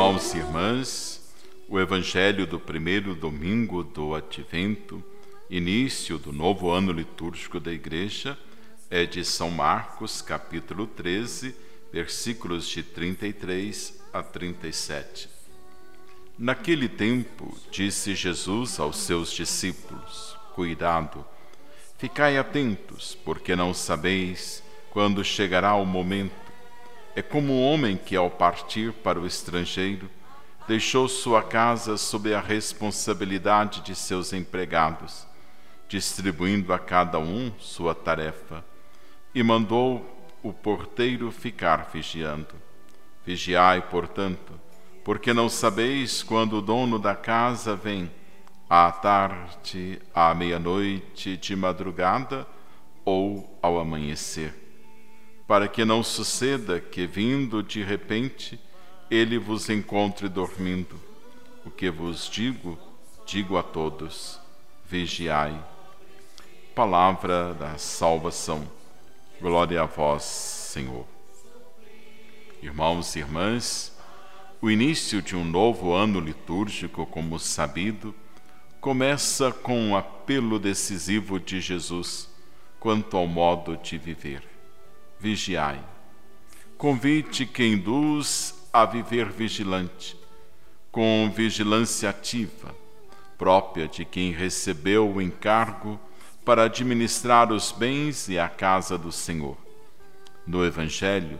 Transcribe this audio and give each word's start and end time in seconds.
Irmãos 0.00 0.32
e 0.32 0.38
irmãs, 0.38 1.34
o 1.68 1.78
Evangelho 1.78 2.46
do 2.46 2.58
primeiro 2.58 3.14
domingo 3.14 3.84
do 3.84 4.14
Advento, 4.14 5.04
início 5.50 6.16
do 6.16 6.32
novo 6.32 6.70
ano 6.70 6.90
litúrgico 6.90 7.60
da 7.60 7.70
Igreja, 7.70 8.38
é 8.88 9.04
de 9.04 9.22
São 9.22 9.50
Marcos, 9.50 10.22
capítulo 10.22 10.86
13, 10.86 11.54
versículos 11.92 12.66
de 12.66 12.82
33 12.82 14.00
a 14.10 14.22
37. 14.22 15.28
Naquele 16.38 16.88
tempo, 16.88 17.54
disse 17.70 18.14
Jesus 18.14 18.80
aos 18.80 18.96
seus 18.96 19.30
discípulos: 19.30 20.34
Cuidado, 20.54 21.22
ficai 21.98 22.38
atentos, 22.38 23.14
porque 23.22 23.54
não 23.54 23.74
sabeis 23.74 24.62
quando 24.90 25.22
chegará 25.22 25.74
o 25.74 25.84
momento 25.84 26.39
é 27.20 27.22
como 27.22 27.52
um 27.52 27.62
homem 27.62 27.98
que, 27.98 28.16
ao 28.16 28.30
partir 28.30 28.94
para 28.94 29.20
o 29.20 29.26
estrangeiro, 29.26 30.08
deixou 30.66 31.06
sua 31.06 31.42
casa 31.42 31.98
sob 31.98 32.34
a 32.34 32.40
responsabilidade 32.40 33.82
de 33.82 33.94
seus 33.94 34.32
empregados, 34.32 35.26
distribuindo 35.86 36.72
a 36.72 36.78
cada 36.78 37.18
um 37.18 37.52
sua 37.58 37.94
tarefa, 37.94 38.64
e 39.34 39.42
mandou 39.42 40.30
o 40.42 40.50
porteiro 40.50 41.30
ficar 41.30 41.90
vigiando. 41.92 42.54
Vigiai, 43.26 43.82
portanto, 43.82 44.58
porque 45.04 45.34
não 45.34 45.50
sabeis 45.50 46.22
quando 46.22 46.56
o 46.56 46.62
dono 46.62 46.98
da 46.98 47.14
casa 47.14 47.76
vem, 47.76 48.10
à 48.68 48.90
tarde, 48.90 50.00
à 50.14 50.34
meia-noite, 50.34 51.36
de 51.36 51.54
madrugada 51.54 52.46
ou 53.04 53.58
ao 53.60 53.78
amanhecer 53.78 54.59
para 55.50 55.66
que 55.66 55.84
não 55.84 56.00
suceda 56.00 56.78
que, 56.78 57.08
vindo 57.08 57.60
de 57.60 57.82
repente, 57.82 58.56
ele 59.10 59.36
vos 59.36 59.68
encontre 59.68 60.28
dormindo. 60.28 60.94
O 61.66 61.70
que 61.72 61.90
vos 61.90 62.30
digo, 62.30 62.78
digo 63.26 63.56
a 63.58 63.62
todos: 63.64 64.38
vigiai. 64.86 65.60
Palavra 66.72 67.52
da 67.52 67.76
salvação. 67.78 68.64
Glória 69.40 69.82
a 69.82 69.86
vós, 69.86 70.22
Senhor. 70.22 71.04
Irmãos 72.62 73.16
e 73.16 73.18
irmãs, 73.18 73.98
o 74.62 74.70
início 74.70 75.20
de 75.20 75.34
um 75.34 75.44
novo 75.44 75.92
ano 75.92 76.20
litúrgico, 76.20 77.04
como 77.06 77.40
sabido, 77.40 78.14
começa 78.80 79.50
com 79.50 79.76
um 79.76 79.96
apelo 79.96 80.60
decisivo 80.60 81.40
de 81.40 81.60
Jesus 81.60 82.30
quanto 82.78 83.16
ao 83.16 83.26
modo 83.26 83.76
de 83.76 83.98
viver 83.98 84.48
vigiai. 85.20 85.80
Convite 86.78 87.44
que 87.44 87.64
induz 87.64 88.54
a 88.72 88.86
viver 88.86 89.26
vigilante, 89.26 90.16
com 90.90 91.30
vigilância 91.34 92.08
ativa, 92.08 92.74
própria 93.36 93.86
de 93.86 94.04
quem 94.04 94.32
recebeu 94.32 95.08
o 95.08 95.20
encargo 95.20 96.00
para 96.44 96.64
administrar 96.64 97.52
os 97.52 97.70
bens 97.70 98.28
e 98.28 98.38
a 98.38 98.48
casa 98.48 98.96
do 98.96 99.12
Senhor. 99.12 99.56
No 100.46 100.64
Evangelho, 100.64 101.38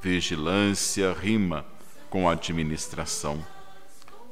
vigilância 0.00 1.12
rima 1.12 1.66
com 2.08 2.28
administração. 2.28 3.44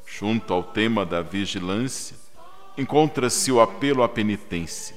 Junto 0.07 0.55
ao 0.55 0.63
tema 0.63 1.05
da 1.05 1.21
vigilância, 1.21 2.17
encontra-se 2.79 3.51
o 3.51 3.61
apelo 3.61 4.05
à 4.05 4.09
penitência 4.09 4.97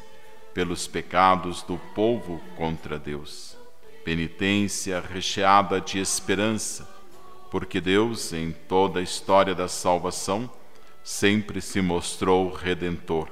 pelos 0.54 0.88
pecados 0.88 1.64
do 1.64 1.78
povo 1.96 2.40
contra 2.56 3.00
Deus 3.00 3.59
penitência 4.04 5.00
recheada 5.00 5.80
de 5.80 6.00
esperança, 6.00 6.90
porque 7.52 7.82
Deus, 7.82 8.34
em 8.34 8.52
toda 8.52 9.00
a 9.00 9.04
história 9.04 9.56
da 9.56 9.68
salvação, 9.68 10.50
sempre 11.04 11.62
se 11.62 11.82
mostrou 11.82 12.52
redentor, 12.52 13.28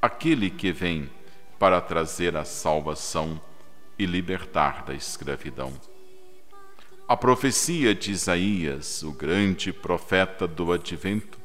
aquele 0.00 0.50
que 0.50 0.70
vem 0.72 1.10
para 1.58 1.80
trazer 1.80 2.36
a 2.36 2.44
salvação 2.44 3.40
e 3.98 4.06
libertar 4.06 4.84
da 4.84 4.94
escravidão. 4.94 5.72
A 7.08 7.16
profecia 7.16 7.94
de 7.94 8.12
Isaías, 8.12 9.02
o 9.02 9.12
grande 9.12 9.72
profeta 9.72 10.46
do 10.46 10.72
advento, 10.72 11.38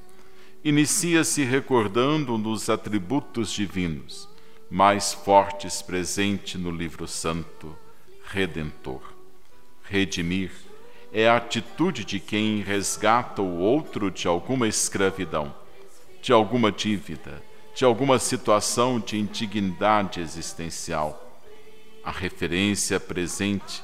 inicia-se 0.64 1.44
recordando 1.44 2.36
um 2.36 2.42
dos 2.42 2.70
atributos 2.70 3.52
divinos 3.52 4.30
mais 4.74 5.14
fortes 5.14 5.84
presente 5.84 6.58
no 6.58 6.72
livro 6.72 7.08
santo, 7.08 7.78
redentor. 8.34 9.14
Redimir 9.84 10.52
é 11.14 11.30
a 11.30 11.38
atitude 11.38 12.04
de 12.04 12.20
quem 12.20 12.62
resgata 12.62 13.44
o 13.44 13.60
outro 13.60 14.10
de 14.10 14.28
alguma 14.28 14.68
escravidão, 14.68 15.54
de 16.20 16.34
alguma 16.34 16.72
dívida, 16.72 17.44
de 17.76 17.86
alguma 17.86 18.18
situação 18.18 19.00
de 19.00 19.20
indignidade 19.20 20.20
existencial. 20.20 21.40
A 22.04 22.10
referência 22.10 23.00
presente 23.00 23.84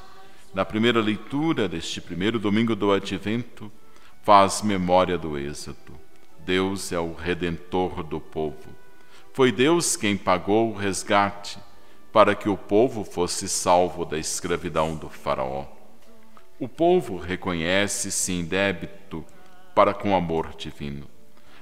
na 0.52 0.64
primeira 0.64 1.00
leitura 1.00 1.68
deste 1.68 2.00
primeiro 2.00 2.40
domingo 2.40 2.74
do 2.74 2.90
Advento 2.90 3.70
faz 4.24 4.62
memória 4.62 5.16
do 5.16 5.38
Êxodo. 5.38 5.94
Deus 6.40 6.90
é 6.90 6.98
o 6.98 7.14
redentor 7.14 8.02
do 8.02 8.18
povo. 8.18 8.68
Foi 9.32 9.52
Deus 9.52 9.94
quem 9.94 10.16
pagou 10.16 10.72
o 10.72 10.76
resgate 10.76 11.56
para 12.12 12.34
que 12.34 12.48
o 12.48 12.56
povo 12.56 13.04
fosse 13.04 13.48
salvo 13.48 14.04
da 14.04 14.18
escravidão 14.18 14.96
do 14.96 15.08
Faraó. 15.08 15.66
O 16.58 16.68
povo 16.68 17.16
reconhece-se 17.16 18.32
em 18.32 18.44
débito 18.44 19.24
para 19.74 19.94
com 19.94 20.12
o 20.12 20.14
amor 20.14 20.54
divino. 20.56 21.06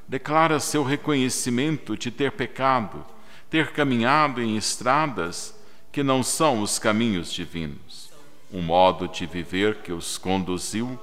Declara 0.08 0.58
seu 0.58 0.82
reconhecimento 0.82 1.96
de 1.96 2.10
ter 2.10 2.32
pecado, 2.32 3.04
ter 3.50 3.72
caminhado 3.72 4.42
em 4.42 4.56
estradas 4.56 5.54
que 5.92 6.02
não 6.02 6.22
são 6.22 6.62
os 6.62 6.78
caminhos 6.78 7.32
divinos, 7.32 8.10
um 8.52 8.62
modo 8.62 9.06
de 9.06 9.26
viver 9.26 9.76
que 9.82 9.92
os 9.92 10.16
conduziu 10.16 10.98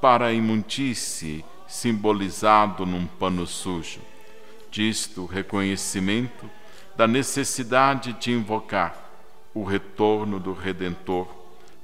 para 0.00 0.26
a 0.26 0.32
imundice 0.32 1.44
simbolizado 1.66 2.84
num 2.84 3.06
pano 3.06 3.46
sujo. 3.46 4.00
Disto 4.70 5.24
reconhecimento 5.24 6.50
da 6.98 7.06
necessidade 7.06 8.12
de 8.14 8.32
invocar 8.32 8.92
o 9.54 9.62
retorno 9.62 10.40
do 10.40 10.52
Redentor 10.52 11.28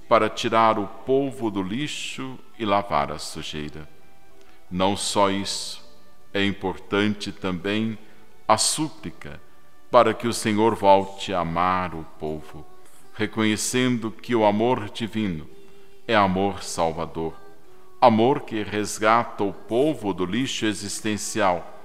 para 0.09 0.29
tirar 0.29 0.77
o 0.77 0.89
polvo 0.89 1.53
do 1.53 1.63
lixo 1.63 2.37
e 2.59 2.65
lavar 2.65 3.13
a 3.13 3.19
sujeira. 3.21 3.89
Não 4.69 4.97
só 4.97 5.31
isso, 5.31 5.89
é 6.33 6.45
importante 6.45 7.31
também 7.31 7.97
a 8.49 8.59
súplica 8.59 9.41
para 9.89 10.13
que 10.13 10.27
o 10.27 10.33
Senhor 10.33 10.75
volte 10.75 11.33
a 11.33 11.39
amar 11.39 11.95
o 11.95 12.05
povo, 12.19 12.67
reconhecendo 13.15 14.11
que 14.11 14.35
o 14.35 14.45
amor 14.45 14.91
divino 14.91 15.49
é 16.09 16.17
amor 16.17 16.65
salvador, 16.65 17.35
amor 18.01 18.41
que 18.41 18.65
resgata 18.65 19.45
o 19.45 19.53
povo 19.53 20.13
do 20.13 20.27
lixo 20.27 20.67
existencial, 20.67 21.81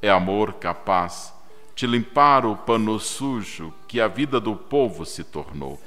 é 0.00 0.08
amor 0.08 0.52
capaz 0.52 1.36
de 1.78 1.86
limpar 1.86 2.44
o 2.44 2.56
pano 2.56 2.98
sujo 2.98 3.72
que 3.86 4.00
a 4.00 4.08
vida 4.08 4.40
do 4.40 4.56
povo 4.56 5.06
se 5.06 5.22
tornou. 5.22 5.80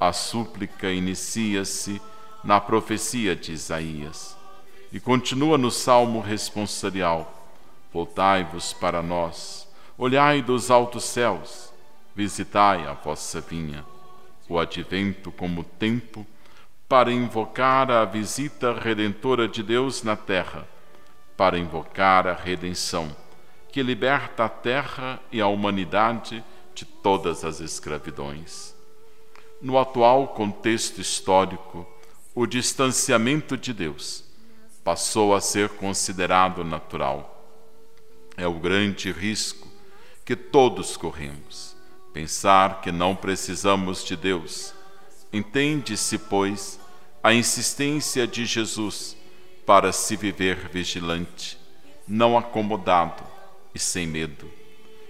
A 0.00 0.12
súplica 0.12 0.90
inicia-se 0.90 2.02
na 2.42 2.58
profecia 2.60 3.36
de 3.36 3.52
Isaías 3.52 4.36
e 4.92 4.98
continua 4.98 5.56
no 5.56 5.70
salmo 5.70 6.18
responsorial: 6.18 7.48
Voltai-vos 7.92 8.72
para 8.72 9.00
nós, 9.00 9.68
olhai 9.96 10.42
dos 10.42 10.72
altos 10.72 11.04
céus, 11.04 11.72
visitai 12.16 12.84
a 12.84 12.92
vossa 12.92 13.40
vinha. 13.40 13.84
O 14.48 14.58
advento 14.58 15.30
como 15.30 15.62
tempo 15.62 16.26
para 16.88 17.12
invocar 17.12 17.92
a 17.92 18.04
visita 18.04 18.72
redentora 18.72 19.46
de 19.46 19.62
Deus 19.62 20.02
na 20.02 20.16
terra, 20.16 20.66
para 21.36 21.56
invocar 21.60 22.26
a 22.26 22.34
redenção 22.34 23.21
que 23.72 23.82
liberta 23.82 24.44
a 24.44 24.48
terra 24.50 25.18
e 25.32 25.40
a 25.40 25.46
humanidade 25.46 26.44
de 26.74 26.84
todas 26.84 27.42
as 27.42 27.58
escravidões. 27.58 28.74
No 29.62 29.78
atual 29.78 30.28
contexto 30.28 31.00
histórico, 31.00 31.86
o 32.34 32.46
distanciamento 32.46 33.56
de 33.56 33.72
Deus 33.72 34.24
passou 34.84 35.34
a 35.34 35.40
ser 35.40 35.70
considerado 35.70 36.62
natural. 36.62 37.28
É 38.36 38.46
o 38.46 38.54
grande 38.54 39.10
risco 39.10 39.68
que 40.24 40.36
todos 40.36 40.96
corremos, 40.96 41.74
pensar 42.12 42.82
que 42.82 42.92
não 42.92 43.16
precisamos 43.16 44.04
de 44.04 44.16
Deus. 44.16 44.74
Entende-se, 45.32 46.18
pois, 46.18 46.78
a 47.22 47.32
insistência 47.32 48.26
de 48.26 48.44
Jesus 48.44 49.16
para 49.64 49.92
se 49.92 50.16
viver 50.16 50.68
vigilante, 50.68 51.58
não 52.06 52.36
acomodado, 52.36 53.31
e 53.74 53.78
sem 53.78 54.06
medo. 54.06 54.50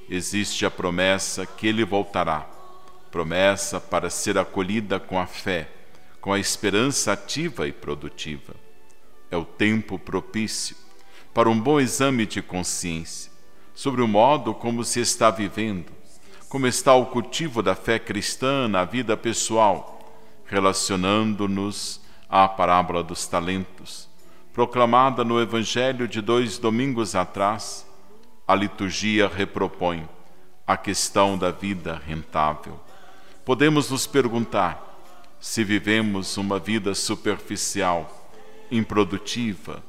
Existe 0.09 0.67
a 0.67 0.70
promessa 0.70 1.47
que 1.47 1.67
ele 1.67 1.85
voltará, 1.85 2.47
promessa 3.11 3.81
para 3.81 4.11
ser 4.11 4.38
acolhida 4.38 4.99
com 4.99 5.19
a 5.19 5.26
fé, 5.26 5.69
com 6.20 6.32
a 6.32 6.38
esperança 6.38 7.12
ativa 7.12 7.67
e 7.67 7.73
produtiva. 7.73 8.55
é 9.31 9.37
o 9.37 9.44
tempo 9.44 9.99
propício 9.99 10.76
para 11.32 11.49
um 11.49 11.59
bom 11.59 11.81
exame 11.81 12.26
de 12.26 12.43
consciência 12.43 13.32
sobre 13.75 14.03
o 14.03 14.09
modo 14.09 14.53
como 14.55 14.85
se 14.85 15.00
está 15.00 15.31
vivendo, 15.31 15.91
como 16.49 16.67
está 16.67 16.94
o 16.94 17.06
cultivo 17.06 17.62
da 17.62 17.75
fé 17.75 17.99
cristã 17.99 18.69
na 18.69 18.85
vida 18.85 19.17
pessoal, 19.17 19.99
relacionando-nos 20.44 22.00
à 22.29 22.47
parábola 22.47 23.03
dos 23.03 23.26
talentos, 23.26 24.09
proclamada 24.53 25.25
no 25.25 25.41
Evangelho 25.41 26.06
de 26.06 26.20
dois 26.20 26.59
domingos 26.59 27.14
atrás. 27.14 27.87
A 28.52 28.54
liturgia 28.54 29.28
repropõe 29.28 30.06
a 30.66 30.76
questão 30.76 31.38
da 31.38 31.50
vida 31.50 32.02
rentável. 32.06 32.78
Podemos 33.46 33.90
nos 33.90 34.06
perguntar 34.06 35.00
se 35.40 35.64
vivemos 35.64 36.37
uma 36.37 36.58
vida 36.58 36.94
superficial, 36.94 38.31
improdutiva, 38.70 39.82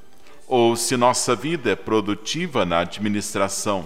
ou 0.48 0.78
se 0.78 0.96
nossa 0.96 1.36
vida 1.36 1.72
é 1.72 1.76
produtiva 1.76 2.64
na 2.64 2.80
administração 2.80 3.86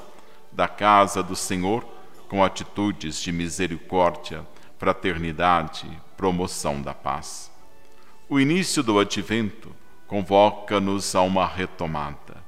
da 0.51 0.67
casa 0.67 1.23
do 1.23 1.35
Senhor 1.35 1.83
com 2.29 2.43
atitudes 2.43 3.19
de 3.19 3.31
misericórdia, 3.31 4.45
fraternidade, 4.77 5.89
promoção 6.15 6.83
da 6.83 6.93
paz. 6.93 7.51
O 8.29 8.39
início 8.39 8.83
do 8.83 8.99
advento 8.99 9.75
convoca-nos 10.05 11.15
a 11.15 11.23
uma 11.23 11.47
retomada. 11.47 12.45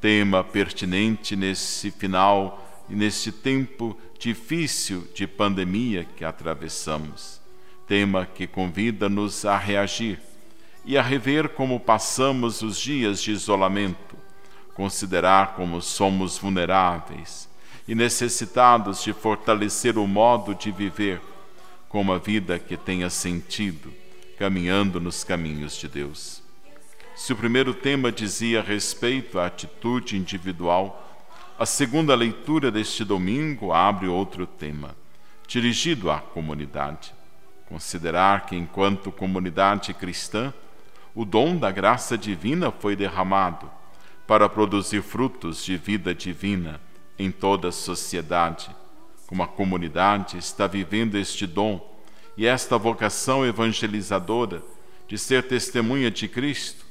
Tema 0.00 0.42
pertinente 0.42 1.36
nesse 1.36 1.90
final 1.90 2.66
e 2.88 2.94
neste 2.94 3.30
tempo 3.30 3.96
difícil 4.18 5.06
de 5.14 5.26
pandemia 5.26 6.04
que 6.16 6.24
atravessamos. 6.24 7.40
Tema 7.86 8.24
que 8.24 8.46
convida-nos 8.46 9.44
a 9.44 9.58
reagir 9.58 10.18
e 10.84 10.96
a 10.96 11.02
rever 11.02 11.50
como 11.50 11.78
passamos 11.78 12.62
os 12.62 12.78
dias 12.78 13.22
de 13.22 13.32
isolamento, 13.32 14.16
considerar 14.74 15.54
como 15.54 15.82
somos 15.82 16.38
vulneráveis 16.38 17.48
e 17.86 17.94
necessitados 17.94 19.02
de 19.02 19.12
fortalecer 19.12 19.98
o 19.98 20.06
modo 20.06 20.54
de 20.54 20.70
viver 20.70 21.20
com 21.88 22.00
uma 22.00 22.18
vida 22.18 22.58
que 22.58 22.76
tenha 22.76 23.10
sentido, 23.10 23.92
caminhando 24.38 25.00
nos 25.00 25.24
caminhos 25.24 25.76
de 25.76 25.88
Deus. 25.88 26.39
Se 27.20 27.34
o 27.34 27.36
primeiro 27.36 27.74
tema 27.74 28.10
dizia 28.10 28.62
respeito 28.62 29.38
à 29.38 29.44
atitude 29.44 30.16
individual, 30.16 31.06
a 31.58 31.66
segunda 31.66 32.14
leitura 32.14 32.70
deste 32.70 33.04
domingo 33.04 33.74
abre 33.74 34.08
outro 34.08 34.46
tema, 34.46 34.96
dirigido 35.46 36.10
à 36.10 36.18
comunidade. 36.18 37.12
Considerar 37.68 38.46
que, 38.46 38.56
enquanto 38.56 39.12
comunidade 39.12 39.92
cristã, 39.92 40.50
o 41.14 41.26
dom 41.26 41.58
da 41.58 41.70
graça 41.70 42.16
divina 42.16 42.72
foi 42.72 42.96
derramado 42.96 43.70
para 44.26 44.48
produzir 44.48 45.02
frutos 45.02 45.62
de 45.62 45.76
vida 45.76 46.14
divina 46.14 46.80
em 47.18 47.30
toda 47.30 47.68
a 47.68 47.72
sociedade. 47.72 48.74
Como 49.26 49.42
a 49.42 49.46
comunidade 49.46 50.38
está 50.38 50.66
vivendo 50.66 51.16
este 51.16 51.46
dom 51.46 51.86
e 52.34 52.46
esta 52.46 52.78
vocação 52.78 53.44
evangelizadora 53.44 54.62
de 55.06 55.18
ser 55.18 55.42
testemunha 55.42 56.10
de 56.10 56.26
Cristo 56.26 56.88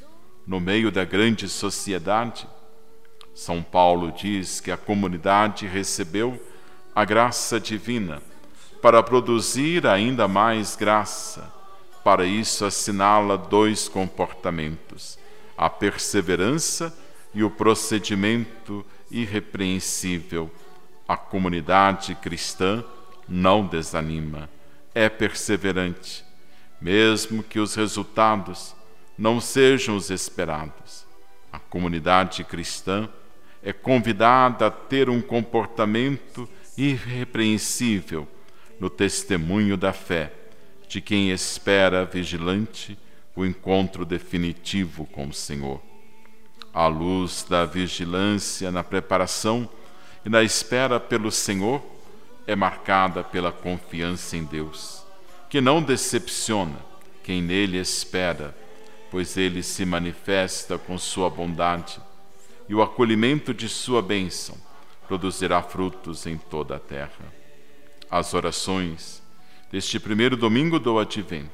no 0.49 0.59
meio 0.59 0.91
da 0.91 1.05
grande 1.05 1.47
sociedade? 1.47 2.47
São 3.35 3.61
Paulo 3.61 4.11
diz 4.11 4.59
que 4.59 4.71
a 4.71 4.77
comunidade 4.77 5.67
recebeu 5.67 6.43
a 6.95 7.05
graça 7.05 7.59
divina 7.59 8.19
para 8.81 9.03
produzir 9.03 9.85
ainda 9.85 10.27
mais 10.27 10.75
graça 10.75 11.53
para 12.03 12.25
isso, 12.25 12.65
assinala 12.65 13.37
dois 13.37 13.87
comportamentos: 13.87 15.19
a 15.55 15.69
perseverança 15.69 16.97
e 17.31 17.43
o 17.43 17.51
procedimento 17.51 18.83
irrepreensível. 19.11 20.49
A 21.07 21.15
comunidade 21.15 22.15
cristã 22.15 22.83
não 23.27 23.67
desanima, 23.67 24.49
é 24.95 25.09
perseverante, 25.09 26.25
mesmo 26.81 27.43
que 27.43 27.59
os 27.59 27.75
resultados 27.75 28.78
não 29.19 29.41
sejam 29.41 29.97
os 29.97 30.09
esperados. 30.09 31.05
A 31.51 31.59
comunidade 31.59 32.45
cristã 32.45 33.09
é 33.61 33.73
convidada 33.73 34.67
a 34.67 34.71
ter 34.71 35.09
um 35.09 35.21
comportamento 35.21 36.47
irrepreensível 36.77 38.25
no 38.79 38.89
testemunho 38.89 39.75
da 39.75 39.91
fé 39.91 40.31
de 40.87 41.01
quem 41.01 41.31
espera 41.31 42.05
vigilante 42.05 42.97
o 43.35 43.45
encontro 43.45 44.05
definitivo 44.05 45.05
com 45.05 45.27
o 45.27 45.33
Senhor. 45.33 45.81
A 46.73 46.87
luz 46.87 47.45
da 47.47 47.65
vigilância 47.65 48.71
na 48.71 48.83
preparação 48.83 49.69
e 50.25 50.29
na 50.29 50.43
espera 50.43 50.97
pelo 50.97 51.29
Senhor 51.29 51.83
é 52.47 52.55
marcada 52.55 53.21
pela 53.21 53.51
confiança 53.51 54.37
em 54.37 54.45
Deus, 54.45 55.03
que 55.49 55.59
não 55.59 55.81
decepciona 55.81 56.77
quem 57.21 57.41
nele 57.41 57.77
espera, 57.77 58.55
pois 59.11 59.37
ele 59.37 59.63
se 59.63 59.85
manifesta 59.85 60.77
com 60.77 60.97
sua 60.97 61.29
bondade 61.29 61.99
e 62.67 62.75
o 62.75 62.81
acolhimento 62.81 63.53
de 63.53 63.67
sua 63.67 64.01
bênção 64.01 64.55
produzirá 65.07 65.61
frutos 65.61 66.27
em 66.27 66.37
toda 66.37 66.75
a 66.75 66.79
terra. 66.79 67.33
As 68.09 68.33
orações 68.33 69.21
deste 69.71 69.99
primeiro 69.99 70.35
domingo 70.35 70.79
do 70.79 70.99
Advento, 70.99 71.49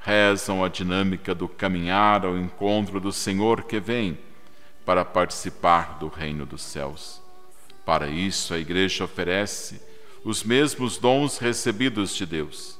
rezam 0.00 0.64
a 0.64 0.68
dinâmica 0.68 1.34
do 1.34 1.46
caminhar 1.48 2.24
ao 2.24 2.38
encontro 2.38 2.98
do 2.98 3.12
Senhor 3.12 3.64
que 3.64 3.78
vem 3.78 4.18
para 4.84 5.04
participar 5.04 5.98
do 5.98 6.08
reino 6.08 6.46
dos 6.46 6.62
céus. 6.62 7.20
Para 7.84 8.08
isso, 8.08 8.54
a 8.54 8.58
Igreja 8.58 9.04
oferece 9.04 9.80
os 10.24 10.42
mesmos 10.42 10.96
dons 10.96 11.38
recebidos 11.38 12.14
de 12.14 12.24
Deus 12.24 12.79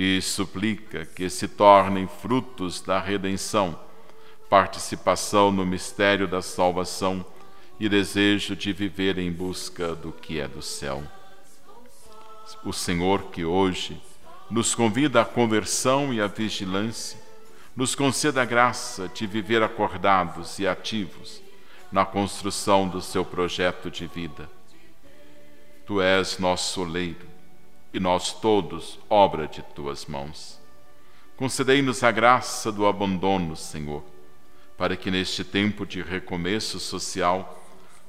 e 0.00 0.22
suplica 0.22 1.04
que 1.04 1.28
se 1.28 1.48
tornem 1.48 2.06
frutos 2.06 2.80
da 2.80 3.00
redenção, 3.00 3.76
participação 4.48 5.50
no 5.50 5.66
mistério 5.66 6.28
da 6.28 6.40
salvação 6.40 7.26
e 7.80 7.88
desejo 7.88 8.54
de 8.54 8.72
viver 8.72 9.18
em 9.18 9.32
busca 9.32 9.96
do 9.96 10.12
que 10.12 10.38
é 10.38 10.46
do 10.46 10.62
céu. 10.62 11.02
O 12.64 12.72
Senhor 12.72 13.24
que 13.32 13.44
hoje 13.44 14.00
nos 14.48 14.72
convida 14.72 15.22
à 15.22 15.24
conversão 15.24 16.14
e 16.14 16.20
à 16.20 16.28
vigilância, 16.28 17.18
nos 17.74 17.96
conceda 17.96 18.42
a 18.42 18.44
graça 18.44 19.08
de 19.08 19.26
viver 19.26 19.64
acordados 19.64 20.60
e 20.60 20.68
ativos 20.68 21.42
na 21.90 22.06
construção 22.06 22.88
do 22.88 23.02
seu 23.02 23.24
projeto 23.24 23.90
de 23.90 24.06
vida. 24.06 24.48
Tu 25.84 26.00
és 26.00 26.38
nosso 26.38 26.82
oleiro 26.82 27.27
e 27.92 28.00
nós 28.00 28.32
todos 28.32 28.98
obra 29.08 29.46
de 29.46 29.62
tuas 29.62 30.06
mãos. 30.06 30.60
Concedei-nos 31.36 32.02
a 32.02 32.10
graça 32.10 32.72
do 32.72 32.86
abandono, 32.86 33.54
Senhor, 33.54 34.02
para 34.76 34.96
que 34.96 35.10
neste 35.10 35.44
tempo 35.44 35.86
de 35.86 36.02
recomeço 36.02 36.78
social 36.80 37.62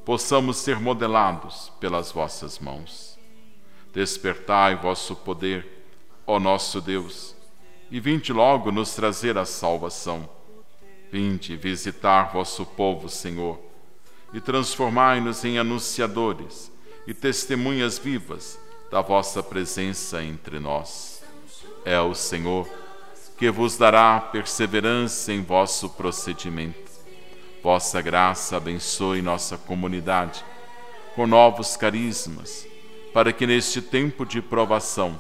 possamos 0.05 0.57
ser 0.57 0.79
modelados 0.79 1.71
pelas 1.79 2.12
vossas 2.12 2.59
mãos. 2.59 3.17
Despertai 3.93 4.75
vosso 4.75 5.15
poder 5.15 5.79
ó 6.29 6.39
nosso 6.39 6.79
Deus, 6.79 7.36
e 7.89 8.00
vinde 8.00 8.31
logo 8.31 8.71
nos 8.71 8.93
trazer 8.93 9.36
a 9.36 9.45
salvação. 9.45 10.29
Vinde 11.12 11.57
visitar 11.57 12.31
vosso 12.31 12.63
povo, 12.63 13.09
Senhor, 13.09 13.59
e 14.31 14.39
transformai-nos 14.39 15.43
em 15.43 15.57
anunciadores 15.57 16.71
e 17.07 17.15
testemunhas 17.15 17.98
vivas 17.98 18.59
da 18.91 19.01
vossa 19.01 19.43
presença 19.43 20.24
entre 20.24 20.60
nós. 20.60 21.24
É 21.86 22.00
o 22.00 22.15
Senhor 22.15 22.67
que 23.38 23.50
vos 23.50 23.77
dará 23.77 24.19
perseverança 24.19 25.31
em 25.31 25.41
vosso 25.41 25.89
procedimento. 25.89 26.89
Vossa 27.63 28.01
graça 28.01 28.58
abençoe 28.58 29.22
nossa 29.22 29.58
comunidade 29.58 30.43
com 31.15 31.25
novos 31.25 31.77
carismas, 31.77 32.67
para 33.13 33.31
que 33.31 33.48
neste 33.48 33.81
tempo 33.81 34.25
de 34.25 34.41
provação 34.41 35.19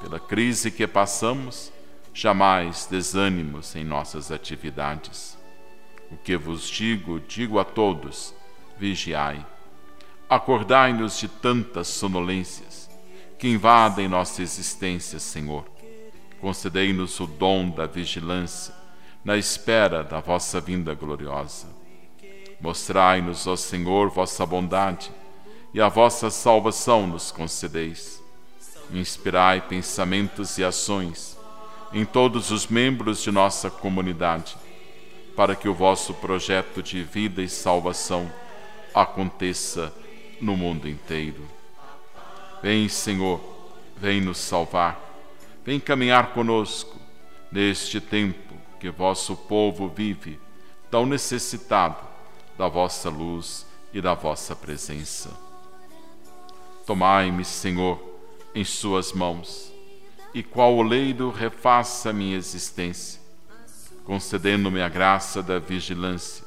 pela 0.00 0.18
crise 0.18 0.70
que 0.70 0.86
passamos, 0.86 1.72
jamais 2.14 2.86
desânimos 2.86 3.76
em 3.76 3.84
nossas 3.84 4.32
atividades. 4.32 5.38
O 6.10 6.16
que 6.16 6.36
vos 6.36 6.68
digo, 6.68 7.20
digo 7.20 7.58
a 7.58 7.64
todos: 7.64 8.34
vigiai. 8.78 9.44
Acordai-nos 10.28 11.18
de 11.18 11.28
tantas 11.28 11.88
sonolências 11.88 12.89
que 13.40 13.48
invadem 13.48 14.06
nossa 14.06 14.42
existência, 14.42 15.18
Senhor. 15.18 15.64
Concedei-nos 16.40 17.18
o 17.18 17.26
dom 17.26 17.70
da 17.70 17.86
vigilância 17.86 18.72
na 19.24 19.36
espera 19.36 20.04
da 20.04 20.20
vossa 20.20 20.60
vinda 20.60 20.94
gloriosa. 20.94 21.66
Mostrai-nos, 22.60 23.46
ó 23.46 23.56
Senhor, 23.56 24.10
vossa 24.10 24.46
bondade 24.46 25.10
e 25.74 25.80
a 25.80 25.88
vossa 25.88 26.30
salvação 26.30 27.06
nos 27.06 27.32
concedeis 27.32 28.20
inspirai 28.92 29.60
pensamentos 29.60 30.58
e 30.58 30.64
ações 30.64 31.38
em 31.92 32.04
todos 32.04 32.50
os 32.50 32.66
membros 32.66 33.22
de 33.22 33.30
nossa 33.30 33.70
comunidade, 33.70 34.56
para 35.36 35.56
que 35.56 35.68
o 35.68 35.74
vosso 35.74 36.14
projeto 36.14 36.82
de 36.82 37.02
vida 37.02 37.42
e 37.42 37.48
salvação 37.48 38.30
aconteça 38.94 39.92
no 40.40 40.56
mundo 40.56 40.88
inteiro. 40.88 41.59
Vem, 42.62 42.88
Senhor, 42.88 43.40
vem 43.96 44.20
nos 44.20 44.38
salvar, 44.38 45.00
vem 45.64 45.80
caminhar 45.80 46.32
conosco 46.32 46.98
neste 47.50 48.00
tempo 48.00 48.54
que 48.78 48.90
vosso 48.90 49.36
povo 49.36 49.88
vive, 49.88 50.38
tão 50.90 51.06
necessitado 51.06 51.96
da 52.56 52.68
vossa 52.68 53.08
luz 53.08 53.66
e 53.92 54.00
da 54.00 54.14
vossa 54.14 54.54
presença. 54.54 55.30
Tomai-me, 56.86 57.44
Senhor, 57.44 58.00
em 58.54 58.64
Suas 58.64 59.12
mãos, 59.12 59.72
e 60.34 60.42
qual 60.42 60.74
oleiro 60.74 61.30
refaça 61.30 62.12
minha 62.12 62.36
existência 62.36 63.20
concedendo-me 64.10 64.82
a 64.82 64.88
graça 64.88 65.40
da 65.40 65.60
vigilância 65.60 66.44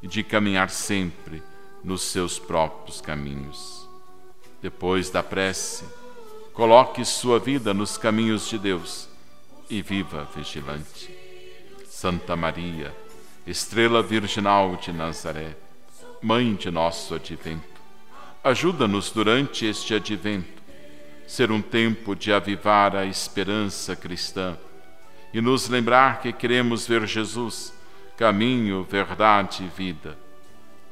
e 0.00 0.06
de 0.06 0.22
caminhar 0.22 0.70
sempre 0.70 1.42
nos 1.82 2.02
seus 2.02 2.38
próprios 2.38 3.00
caminhos. 3.00 3.79
Depois 4.62 5.08
da 5.08 5.22
prece, 5.22 5.84
coloque 6.52 7.02
sua 7.04 7.38
vida 7.38 7.72
nos 7.72 7.96
caminhos 7.96 8.46
de 8.48 8.58
Deus 8.58 9.08
e 9.70 9.80
viva 9.80 10.28
vigilante. 10.36 11.10
Santa 11.88 12.36
Maria, 12.36 12.94
estrela 13.46 14.02
virginal 14.02 14.76
de 14.76 14.92
Nazaré, 14.92 15.56
mãe 16.20 16.54
de 16.54 16.70
nosso 16.70 17.14
advento, 17.14 17.80
ajuda-nos 18.44 19.10
durante 19.10 19.64
este 19.64 19.94
advento 19.94 20.60
ser 21.26 21.50
um 21.50 21.62
tempo 21.62 22.14
de 22.14 22.32
avivar 22.32 22.94
a 22.96 23.06
esperança 23.06 23.96
cristã 23.96 24.58
e 25.32 25.40
nos 25.40 25.68
lembrar 25.68 26.20
que 26.20 26.32
queremos 26.32 26.86
ver 26.86 27.06
Jesus, 27.06 27.72
caminho, 28.16 28.82
verdade 28.82 29.64
e 29.64 29.68
vida. 29.68 30.18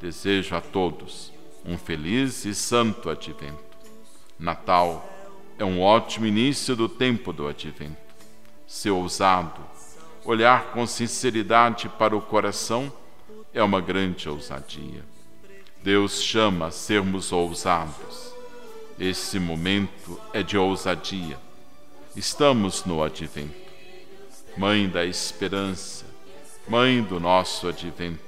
Desejo 0.01 0.55
a 0.55 0.61
todos 0.61 1.37
um 1.69 1.77
feliz 1.77 2.47
e 2.47 2.55
santo 2.55 3.11
advento. 3.11 3.63
Natal 4.39 5.07
é 5.59 5.65
um 5.65 5.83
ótimo 5.83 6.25
início 6.25 6.75
do 6.75 6.89
tempo 6.89 7.33
do 7.33 7.47
advento. 7.47 7.97
Ser 8.67 8.91
ousado, 8.91 9.61
olhar 10.25 10.73
com 10.73 10.87
sinceridade 10.87 11.89
para 11.89 12.17
o 12.17 12.23
coração 12.23 12.91
é 13.53 13.63
uma 13.63 13.81
grande 13.81 14.29
ousadia. 14.29 15.05
Deus 15.83 16.23
chama 16.23 16.67
a 16.67 16.71
sermos 16.71 17.33
ousados. 17.33 18.33
Esse 18.99 19.39
momento 19.39 20.19
é 20.33 20.43
de 20.43 20.57
ousadia. 20.57 21.39
Estamos 22.17 22.85
no 22.85 23.03
advento. 23.03 23.69
Mãe 24.57 24.89
da 24.89 25.05
esperança, 25.05 26.05
Mãe 26.69 27.03
do 27.03 27.19
nosso 27.19 27.67
advento, 27.67 28.21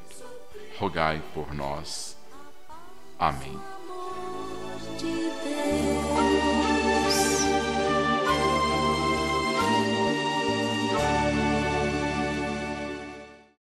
rogai 0.79 1.21
por 1.35 1.53
nós. 1.53 2.10
Amém. 3.21 3.61